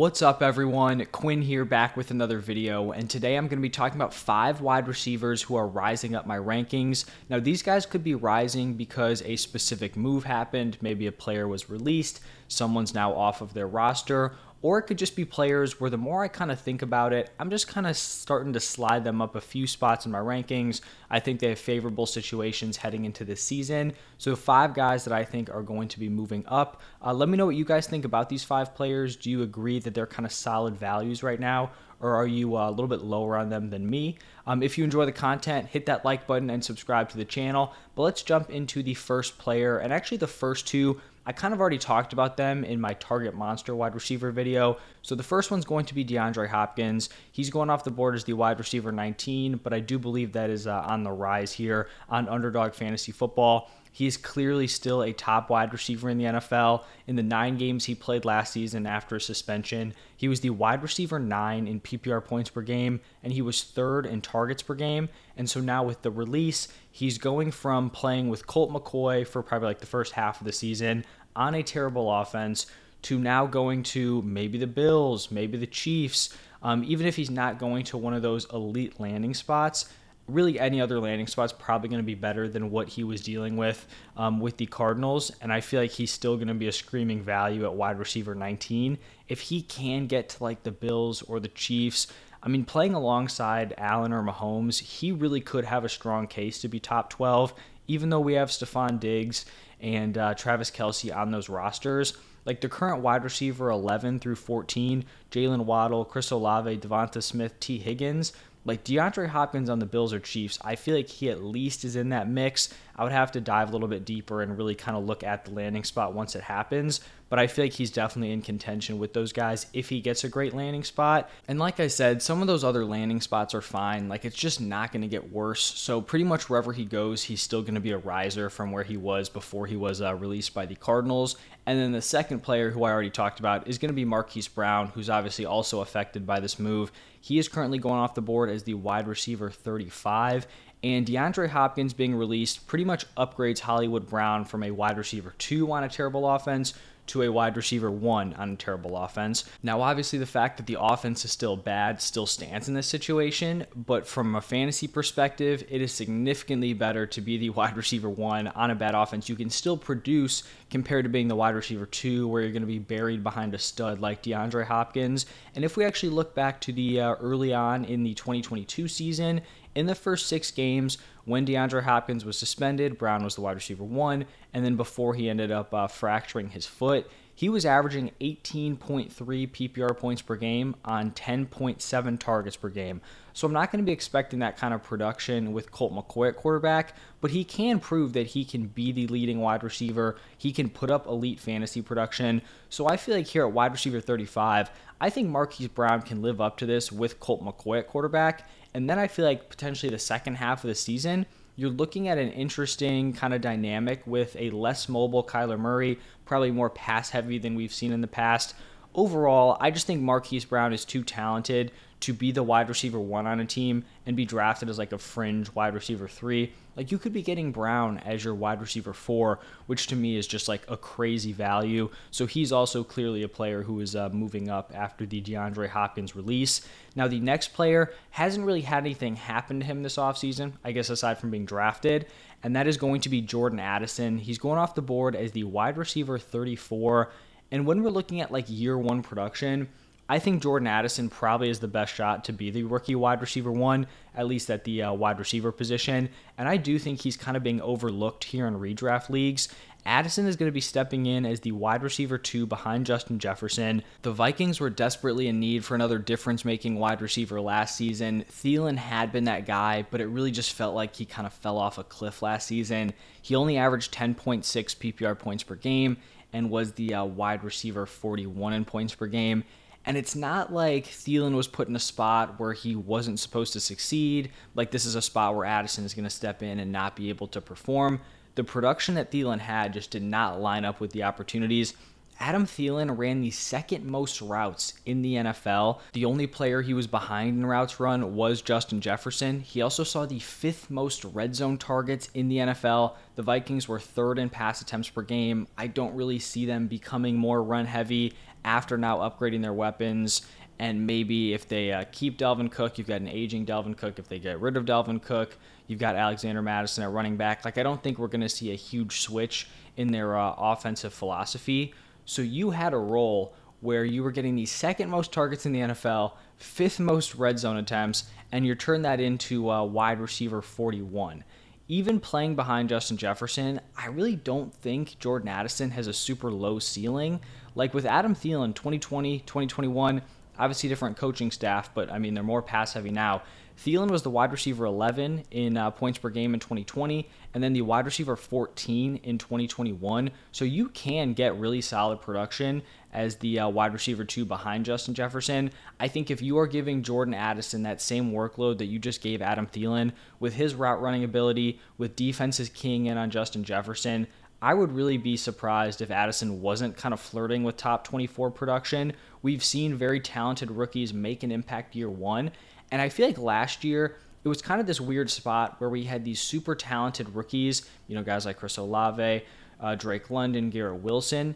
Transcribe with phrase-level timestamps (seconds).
[0.00, 1.04] What's up, everyone?
[1.12, 2.90] Quinn here, back with another video.
[2.90, 6.26] And today I'm going to be talking about five wide receivers who are rising up
[6.26, 7.04] my rankings.
[7.28, 10.78] Now, these guys could be rising because a specific move happened.
[10.80, 15.16] Maybe a player was released, someone's now off of their roster, or it could just
[15.16, 17.96] be players where the more I kind of think about it, I'm just kind of
[17.96, 20.82] starting to slide them up a few spots in my rankings.
[21.08, 23.94] I think they have favorable situations heading into this season.
[24.18, 26.82] So, five guys that I think are going to be moving up.
[27.04, 29.16] Uh, let me know what you guys think about these five players.
[29.16, 31.70] Do you agree that they're kind of solid values right now?
[32.00, 34.16] Or are you uh, a little bit lower on them than me?
[34.46, 37.74] Um, if you enjoy the content, hit that like button and subscribe to the channel.
[37.94, 41.60] But let's jump into the first player and actually the first two I kind of
[41.60, 44.78] already talked about them in my target monster wide receiver video.
[45.02, 47.10] So the first one's going to be DeAndre Hopkins.
[47.30, 50.50] He's going off the board as the wide receiver 19, but I do believe that
[50.50, 53.70] is uh, on the rise here on Underdog Fantasy Football.
[53.92, 56.84] He is clearly still a top wide receiver in the NFL.
[57.06, 60.82] In the nine games he played last season after a suspension, he was the wide
[60.82, 65.08] receiver nine in PPR points per game, and he was third in targets per game.
[65.36, 69.68] And so now with the release, he's going from playing with Colt McCoy for probably
[69.68, 72.66] like the first half of the season on a terrible offense
[73.02, 76.36] to now going to maybe the Bills, maybe the Chiefs.
[76.62, 79.90] Um, even if he's not going to one of those elite landing spots,
[80.32, 83.56] really any other landing spot's probably going to be better than what he was dealing
[83.56, 83.86] with
[84.16, 85.30] um, with the Cardinals.
[85.40, 88.34] And I feel like he's still going to be a screaming value at wide receiver
[88.34, 88.98] 19.
[89.28, 92.06] If he can get to like the Bills or the Chiefs,
[92.42, 96.68] I mean, playing alongside Allen or Mahomes, he really could have a strong case to
[96.68, 97.52] be top 12,
[97.86, 99.44] even though we have Stefon Diggs
[99.80, 102.16] and uh, Travis Kelce on those rosters.
[102.46, 107.78] Like the current wide receiver 11 through 14, Jaylen Waddle, Chris Olave, Devonta Smith, Tee
[107.78, 108.32] Higgins,
[108.64, 111.96] like DeAndre Hopkins on the Bills or Chiefs, I feel like he at least is
[111.96, 112.68] in that mix.
[113.00, 115.46] I would have to dive a little bit deeper and really kind of look at
[115.46, 117.00] the landing spot once it happens.
[117.30, 120.28] But I feel like he's definitely in contention with those guys if he gets a
[120.28, 121.30] great landing spot.
[121.48, 124.10] And like I said, some of those other landing spots are fine.
[124.10, 125.62] Like it's just not going to get worse.
[125.62, 128.84] So pretty much wherever he goes, he's still going to be a riser from where
[128.84, 131.36] he was before he was uh, released by the Cardinals.
[131.64, 134.48] And then the second player who I already talked about is going to be Marquise
[134.48, 136.92] Brown, who's obviously also affected by this move.
[137.22, 140.46] He is currently going off the board as the wide receiver 35.
[140.82, 145.70] And DeAndre Hopkins being released pretty much upgrades Hollywood Brown from a wide receiver two
[145.72, 146.74] on a terrible offense
[147.10, 149.44] to a wide receiver one on a terrible offense.
[149.64, 153.66] Now, obviously, the fact that the offense is still bad still stands in this situation,
[153.74, 158.46] but from a fantasy perspective, it is significantly better to be the wide receiver one
[158.48, 159.28] on a bad offense.
[159.28, 162.66] You can still produce compared to being the wide receiver two, where you're going to
[162.66, 165.26] be buried behind a stud like DeAndre Hopkins.
[165.56, 169.40] And if we actually look back to the uh, early on in the 2022 season,
[169.74, 173.84] in the first six games, when DeAndre Hopkins was suspended, Brown was the wide receiver
[173.84, 177.08] one, and then before he ended up uh, fracturing his foot,
[177.40, 183.00] he was averaging 18.3 PPR points per game on 10.7 targets per game.
[183.32, 186.36] So I'm not going to be expecting that kind of production with Colt McCoy at
[186.36, 190.16] quarterback, but he can prove that he can be the leading wide receiver.
[190.36, 192.42] He can put up elite fantasy production.
[192.68, 194.70] So I feel like here at wide receiver 35,
[195.00, 198.50] I think Marquise Brown can live up to this with Colt McCoy at quarterback.
[198.74, 201.24] And then I feel like potentially the second half of the season,
[201.60, 206.50] you're looking at an interesting kind of dynamic with a less mobile Kyler Murray, probably
[206.50, 208.54] more pass heavy than we've seen in the past.
[208.94, 213.26] Overall, I just think Marquise Brown is too talented to be the wide receiver one
[213.26, 216.52] on a team and be drafted as like a fringe wide receiver three.
[216.76, 220.26] Like you could be getting Brown as your wide receiver four, which to me is
[220.26, 221.90] just like a crazy value.
[222.10, 226.16] So he's also clearly a player who is uh, moving up after the DeAndre Hopkins
[226.16, 226.66] release.
[226.96, 230.90] Now, the next player hasn't really had anything happen to him this offseason, I guess,
[230.90, 232.06] aside from being drafted,
[232.42, 234.16] and that is going to be Jordan Addison.
[234.16, 237.10] He's going off the board as the wide receiver 34.
[237.52, 239.68] And when we're looking at like year one production,
[240.10, 243.52] I think Jordan Addison probably is the best shot to be the rookie wide receiver
[243.52, 246.08] one, at least at the uh, wide receiver position.
[246.36, 249.48] And I do think he's kind of being overlooked here in redraft leagues.
[249.86, 253.84] Addison is going to be stepping in as the wide receiver two behind Justin Jefferson.
[254.02, 258.24] The Vikings were desperately in need for another difference making wide receiver last season.
[258.28, 261.56] Thielen had been that guy, but it really just felt like he kind of fell
[261.56, 262.94] off a cliff last season.
[263.22, 265.98] He only averaged 10.6 PPR points per game
[266.32, 269.44] and was the uh, wide receiver 41 in points per game.
[269.86, 273.60] And it's not like Thielen was put in a spot where he wasn't supposed to
[273.60, 274.30] succeed.
[274.54, 277.08] Like this is a spot where Addison is going to step in and not be
[277.08, 278.00] able to perform.
[278.34, 281.74] The production that Thielen had just did not line up with the opportunities.
[282.22, 285.80] Adam Thielen ran the second most routes in the NFL.
[285.94, 289.40] The only player he was behind in routes run was Justin Jefferson.
[289.40, 292.96] He also saw the fifth most red zone targets in the NFL.
[293.14, 295.48] The Vikings were third in pass attempts per game.
[295.56, 298.12] I don't really see them becoming more run heavy
[298.44, 300.22] after now upgrading their weapons.
[300.58, 303.98] And maybe if they uh, keep Dalvin Cook, you've got an aging Dalvin Cook.
[303.98, 307.44] If they get rid of Dalvin Cook, you've got Alexander Mattison at running back.
[307.44, 310.92] Like, I don't think we're going to see a huge switch in their uh, offensive
[310.92, 311.72] philosophy.
[312.04, 315.60] So you had a role where you were getting the second most targets in the
[315.60, 321.24] NFL, fifth most red zone attempts, and you turn that into uh, wide receiver 41.
[321.68, 326.58] Even playing behind Justin Jefferson, I really don't think Jordan Addison has a super low
[326.58, 327.20] ceiling.
[327.54, 330.02] Like with Adam Thielen, 2020, 2021,
[330.38, 333.22] obviously different coaching staff, but I mean, they're more pass heavy now.
[333.58, 337.52] Thielen was the wide receiver 11 in uh, points per game in 2020, and then
[337.52, 340.10] the wide receiver 14 in 2021.
[340.32, 344.94] So you can get really solid production as the uh, wide receiver two behind Justin
[344.94, 345.50] Jefferson.
[345.78, 349.20] I think if you are giving Jordan Addison that same workload that you just gave
[349.20, 354.06] Adam Thielen with his route running ability, with defenses keying in on Justin Jefferson,
[354.42, 358.94] I would really be surprised if Addison wasn't kind of flirting with top 24 production.
[359.22, 362.30] We've seen very talented rookies make an impact year one.
[362.70, 365.84] And I feel like last year, it was kind of this weird spot where we
[365.84, 369.24] had these super talented rookies, you know, guys like Chris Olave,
[369.60, 371.34] uh, Drake London, Garrett Wilson,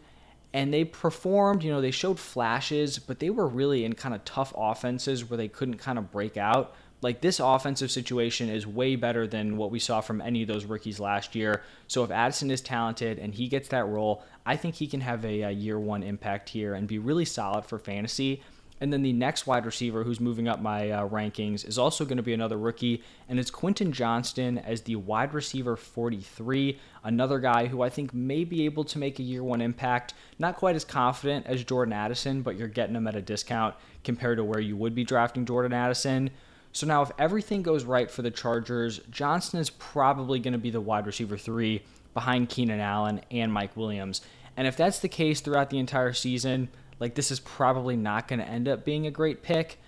[0.53, 4.23] and they performed, you know, they showed flashes, but they were really in kind of
[4.23, 6.75] tough offenses where they couldn't kind of break out
[7.05, 10.65] like this offensive situation is way better than what we saw from any of those
[10.65, 11.61] rookies last year.
[11.87, 15.23] So if Addison is talented and he gets that role, I think he can have
[15.23, 18.41] a, a year one impact here and be really solid for fantasy.
[18.81, 22.17] And then the next wide receiver who's moving up my uh, rankings is also going
[22.17, 26.79] to be another rookie, and it's Quentin Johnston as the wide receiver 43.
[27.03, 30.15] Another guy who I think may be able to make a year one impact.
[30.39, 34.39] Not quite as confident as Jordan Addison, but you're getting him at a discount compared
[34.39, 36.31] to where you would be drafting Jordan Addison.
[36.75, 40.71] So now, if everything goes right for the Chargers, Johnston is probably going to be
[40.71, 41.83] the wide receiver three
[42.13, 44.19] behind Keenan Allen and Mike Williams.
[44.57, 46.67] And if that's the case throughout the entire season,
[46.99, 49.79] like this is probably not going to end up being a great pick.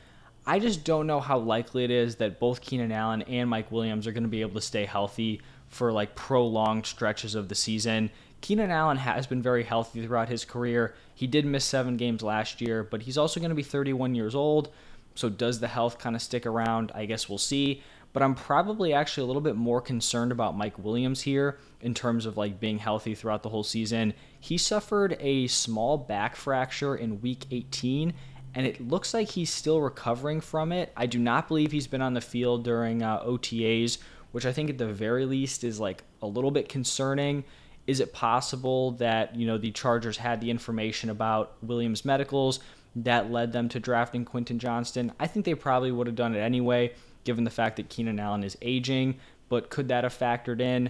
[0.45, 4.07] I just don't know how likely it is that both Keenan Allen and Mike Williams
[4.07, 8.11] are going to be able to stay healthy for like prolonged stretches of the season.
[8.39, 10.95] Keenan Allen has been very healthy throughout his career.
[11.13, 14.35] He did miss seven games last year, but he's also going to be 31 years
[14.35, 14.69] old.
[15.17, 16.91] So does the health kind of stick around?
[16.93, 17.81] I guess we'll see.
[18.13, 22.25] But I'm probably actually a little bit more concerned about Mike Williams here in terms
[22.25, 24.13] of like being healthy throughout the whole season.
[24.39, 28.13] He suffered a small back fracture in week 18
[28.55, 30.91] and it looks like he's still recovering from it.
[30.95, 33.97] I do not believe he's been on the field during uh, OTAs,
[34.31, 37.43] which I think at the very least is like a little bit concerning.
[37.85, 42.59] Is it possible that, you know, the Chargers had the information about Williams' medicals,
[43.03, 45.11] that led them to drafting Quentin Johnston.
[45.19, 48.43] I think they probably would have done it anyway, given the fact that Keenan Allen
[48.43, 50.89] is aging, but could that have factored in?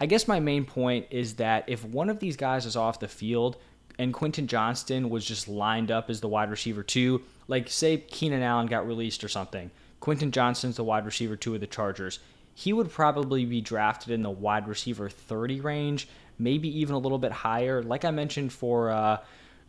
[0.00, 3.08] I guess my main point is that if one of these guys is off the
[3.08, 3.56] field
[3.98, 8.42] and Quentin Johnston was just lined up as the wide receiver two, like say Keenan
[8.42, 12.18] Allen got released or something, Quentin Johnston's the wide receiver two of the Chargers,
[12.54, 16.08] he would probably be drafted in the wide receiver 30 range,
[16.38, 17.82] maybe even a little bit higher.
[17.82, 19.18] Like I mentioned for uh,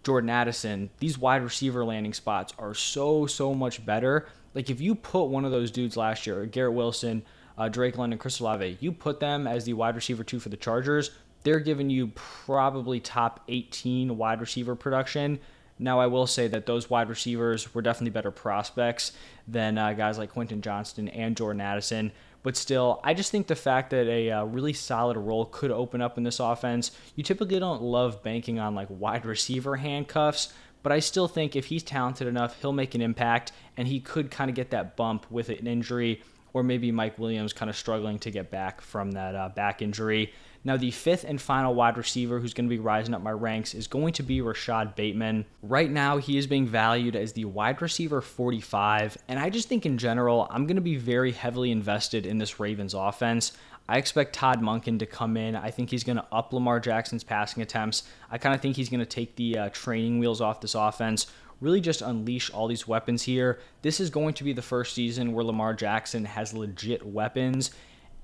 [0.06, 4.28] Jordan Addison, these wide receiver landing spots are so, so much better.
[4.54, 7.24] Like if you put one of those dudes last year, Garrett Wilson,
[7.58, 10.58] uh, Drake London, Chris Olave, you put them as the wide receiver two for the
[10.58, 11.10] Chargers,
[11.42, 15.40] they're giving you probably top 18 wide receiver production.
[15.80, 19.12] Now, I will say that those wide receivers were definitely better prospects
[19.48, 22.12] than uh, guys like Quentin Johnston and Jordan Addison.
[22.46, 26.00] But still, I just think the fact that a uh, really solid role could open
[26.00, 30.54] up in this offense, you typically don't love banking on like wide receiver handcuffs.
[30.84, 34.30] But I still think if he's talented enough, he'll make an impact and he could
[34.30, 36.22] kind of get that bump with an injury
[36.56, 40.32] or maybe Mike Williams kind of struggling to get back from that uh, back injury.
[40.64, 43.74] Now, the fifth and final wide receiver who's going to be rising up my ranks
[43.74, 45.44] is going to be Rashod Bateman.
[45.62, 49.86] Right now, he is being valued as the wide receiver 45, and I just think
[49.86, 53.52] in general, I'm going to be very heavily invested in this Ravens offense.
[53.90, 55.58] I expect Todd Monken to come in.
[55.58, 58.04] I think he's going to up Lamar Jackson's passing attempts.
[58.32, 61.28] I kind of think he's going to take the uh, training wheels off this offense,
[61.62, 63.60] really just unleash all these weapons here.
[63.82, 67.72] This is going to be the first season where Lamar Jackson has legit weapons.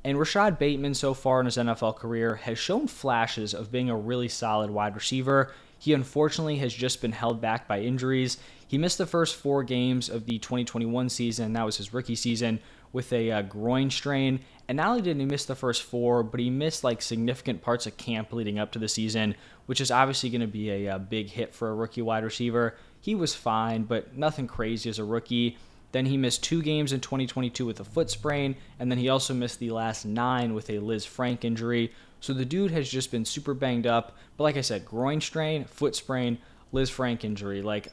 [0.04, 3.96] And Rashod Bateman, so far in his NFL career, has shown flashes of being a
[3.96, 5.52] really solid wide receiver.
[5.78, 8.38] He unfortunately has just been held back by injuries.
[8.68, 12.60] He missed the first four games of the 2021 season, that was his rookie season,
[12.94, 14.40] with a uh, groin strain.
[14.68, 17.86] And not only did he miss the first four, but he missed like significant parts
[17.86, 19.36] of camp leading up to the season,
[19.66, 22.24] which is obviously going to be a, a uh, big hit for a rookie wide
[22.24, 22.76] receiver.
[23.02, 25.58] He was fine, but nothing crazy as a rookie.
[25.92, 29.34] Then he missed two games in 2022 with a foot sprain, and then he also
[29.34, 31.92] missed the last nine with a Liz Lisfranc injury.
[32.22, 34.16] So the dude has just been super banged up.
[34.38, 36.38] But like I said, groin strain, foot sprain,
[36.72, 37.62] Liz Lisfranc injury.
[37.62, 37.92] Like,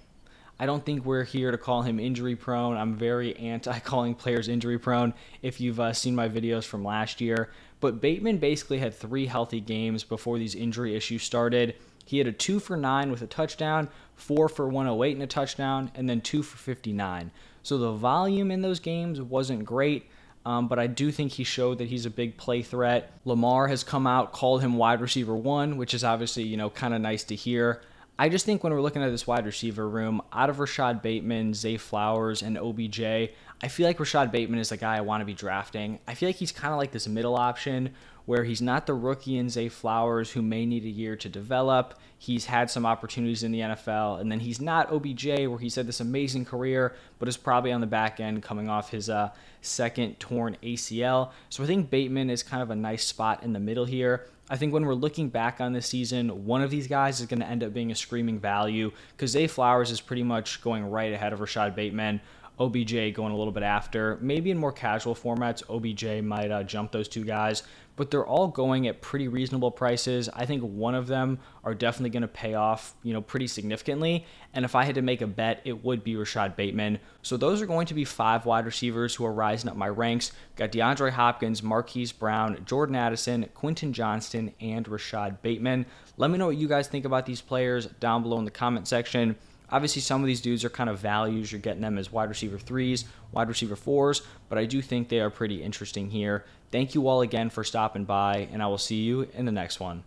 [0.60, 2.76] I don't think we're here to call him injury prone.
[2.76, 7.20] I'm very anti calling players injury prone if you've uh, seen my videos from last
[7.20, 7.50] year.
[7.80, 11.76] But Bateman basically had three healthy games before these injury issues started.
[12.08, 15.90] He had a two for nine with a touchdown, four for 108 and a touchdown,
[15.94, 17.30] and then two for 59.
[17.62, 20.06] So the volume in those games wasn't great.
[20.46, 23.12] Um, but I do think he showed that he's a big play threat.
[23.26, 26.94] Lamar has come out, called him wide receiver one, which is obviously, you know, kind
[26.94, 27.82] of nice to hear.
[28.20, 31.54] I just think when we're looking at this wide receiver room, out of Rashod Bateman,
[31.54, 35.24] Zay Flowers, and OBJ, I feel like Rashod Bateman is the guy I want to
[35.24, 36.00] be drafting.
[36.08, 37.94] I feel like he's kind of like this middle option
[38.26, 41.94] where he's not the rookie in Zay Flowers who may need a year to develop.
[42.18, 45.86] He's had some opportunities in the NFL, and then he's not OBJ where he's had
[45.86, 49.30] this amazing career, but is probably on the back end coming off his uh,
[49.62, 51.30] second torn ACL.
[51.50, 54.26] So I think Bateman is kind of a nice spot in the middle here.
[54.50, 57.40] I think when we're looking back on this season, one of these guys is going
[57.40, 61.12] to end up being a screaming value because Zay Flowers is pretty much going right
[61.12, 62.20] ahead of Rashod Bateman.
[62.60, 64.18] OBJ going a little bit after.
[64.20, 67.62] Maybe in more casual formats, OBJ might uh, jump those two guys,
[67.96, 70.28] but they're all going at pretty reasonable prices.
[70.32, 74.24] I think one of them are definitely going to pay off, you know, pretty significantly.
[74.54, 76.98] And if I had to make a bet, it would be Rashod Bateman.
[77.22, 80.32] So those are going to be five wide receivers who are rising up my ranks.
[80.56, 85.86] Got DeAndre Hopkins, Marquise Brown, Jordan Addison, Quentin Johnston, and Rashod Bateman.
[86.16, 88.88] Let me know what you guys think about these players down below in the comment
[88.88, 89.36] section.
[89.70, 91.52] Obviously, some of these dudes are kind of values.
[91.52, 95.20] You're getting them as wide receiver threes, wide receiver fours, but I do think they
[95.20, 96.44] are pretty interesting here.
[96.70, 99.80] Thank you all again for stopping by, and I will see you in the next
[99.80, 100.04] one.